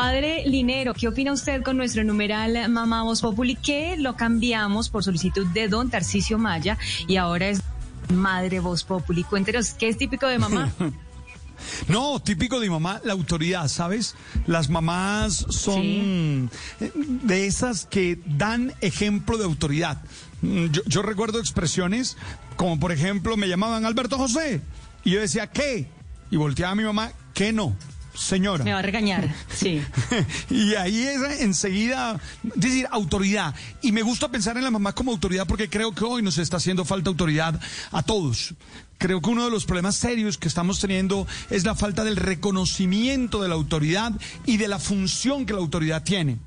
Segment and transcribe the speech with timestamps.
[0.00, 5.04] Padre Linero, ¿qué opina usted con nuestro numeral Mamá Voz Populi que lo cambiamos por
[5.04, 7.60] solicitud de don Tarcisio Maya y ahora es
[8.08, 9.24] Madre Voz Populi?
[9.24, 10.72] Cuéntenos, ¿qué es típico de mamá?
[11.86, 14.14] No, típico de mamá, la autoridad, ¿sabes?
[14.46, 20.02] Las mamás son de esas que dan ejemplo de autoridad.
[20.40, 22.16] Mm, yo, yo, recuerdo expresiones
[22.56, 24.62] como, por ejemplo, me llamaban Alberto José
[25.04, 25.90] y yo decía, ¿qué?
[26.30, 27.76] Y volteaba a mi mamá, ¿qué no?
[28.14, 28.64] Señora.
[28.64, 29.82] Me va a regañar, sí.
[30.50, 33.54] y ahí es enseguida, decir, autoridad.
[33.82, 36.56] Y me gusta pensar en la mamá como autoridad porque creo que hoy nos está
[36.58, 37.60] haciendo falta autoridad
[37.92, 38.54] a todos.
[38.98, 43.42] Creo que uno de los problemas serios que estamos teniendo es la falta del reconocimiento
[43.42, 44.12] de la autoridad
[44.44, 46.38] y de la función que la autoridad tiene.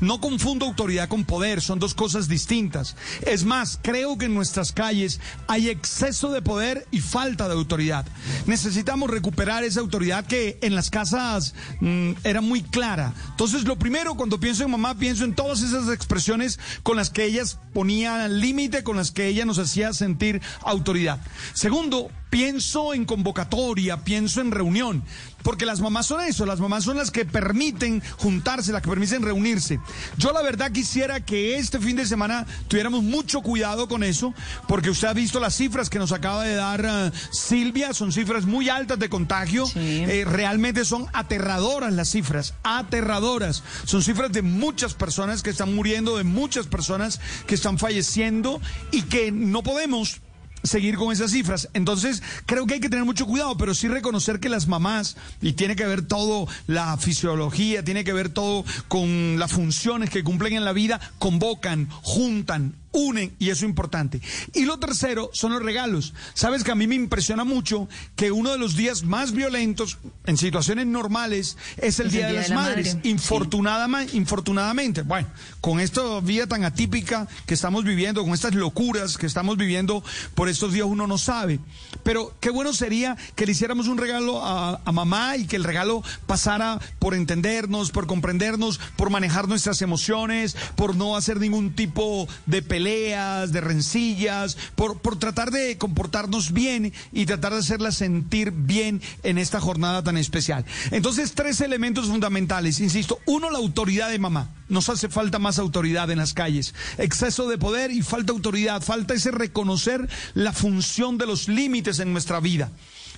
[0.00, 2.96] No confundo autoridad con poder, son dos cosas distintas.
[3.26, 8.06] Es más, creo que en nuestras calles hay exceso de poder y falta de autoridad.
[8.46, 13.14] Necesitamos recuperar esa autoridad que en las casas mm, era muy clara.
[13.30, 17.24] Entonces, lo primero, cuando pienso en mamá, pienso en todas esas expresiones con las que
[17.24, 21.20] ellas ponían límite, con las que ella nos hacía sentir autoridad.
[21.54, 25.02] Segundo, pienso en convocatoria, pienso en reunión,
[25.42, 29.22] porque las mamás son eso, las mamás son las que permiten juntarse, las que permiten
[29.22, 29.80] reunirse.
[30.16, 34.34] Yo la verdad quisiera que este fin de semana tuviéramos mucho cuidado con eso,
[34.66, 38.44] porque usted ha visto las cifras que nos acaba de dar uh, Silvia, son cifras
[38.44, 43.62] muy altas de contagio, eh, realmente son aterradoras las cifras, aterradoras.
[43.84, 49.02] Son cifras de muchas personas que están muriendo, de muchas personas que están falleciendo y
[49.02, 50.20] que no podemos
[50.68, 51.68] seguir con esas cifras.
[51.74, 55.54] Entonces, creo que hay que tener mucho cuidado, pero sí reconocer que las mamás, y
[55.54, 60.54] tiene que ver todo la fisiología, tiene que ver todo con las funciones que cumplen
[60.54, 64.20] en la vida, convocan, juntan, unen y eso es importante.
[64.54, 66.14] Y lo tercero son los regalos.
[66.34, 70.36] Sabes que a mí me impresiona mucho que uno de los días más violentos en
[70.36, 72.98] situaciones normales es el, día, de las Madres.
[73.02, 75.28] Infortunadamente, infortunadamente, bueno,
[75.60, 80.02] con esta vida tan atípica que estamos viviendo, con estas locuras que estamos viviendo
[80.34, 81.60] por estos días uno no sabe.
[82.02, 85.64] Pero qué bueno sería que le hiciéramos un regalo a, a mamá y que el
[85.64, 92.28] regalo pasara por entendernos, por comprendernos, por manejar nuestras emociones, por no hacer ningún tipo
[92.46, 98.52] de peleas, de rencillas, por, por tratar de comportarnos bien y tratar de hacerla sentir
[98.52, 100.64] bien en esta jornada tan especial.
[100.92, 103.18] Entonces, tres elementos fundamentales, insisto.
[103.26, 104.50] Uno, la autoridad de mamá.
[104.68, 106.72] Nos hace falta más autoridad en las calles.
[106.98, 108.80] Exceso de poder y falta autoridad.
[108.80, 112.70] Falta ese reconocer la función de los límites en nuestra vida.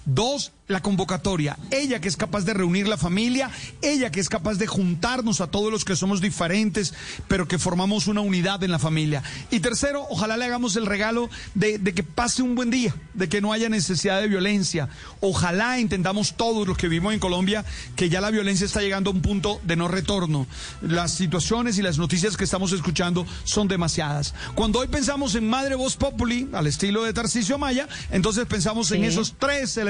[0.06, 1.58] Dos, la convocatoria.
[1.70, 3.50] Ella que es capaz de reunir la familia,
[3.82, 6.94] ella que es capaz de juntarnos a todos los que somos diferentes,
[7.28, 9.22] pero que formamos una unidad en la familia.
[9.50, 13.40] Y tercero, ojalá le hagamos el regalo de, que pase un buen día, de que
[13.42, 14.88] no haya necesidad de violencia.
[15.20, 19.12] Ojalá entendamos todos los que vivimos en Colombia que ya la violencia está llegando a
[19.12, 20.46] un punto de no retorno.
[20.80, 24.34] Las situaciones y las noticias que estamos escuchando son demasiadas.
[24.54, 29.04] Cuando hoy pensamos en Madre Voz Populi, al estilo de Tarcisio Maya, entonces pensamos en
[29.04, 29.89] esos tres elementos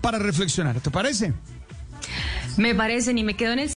[0.00, 0.80] para reflexionar.
[0.80, 1.32] ¿Te parece?
[2.56, 3.64] Me parece, y me quedo en el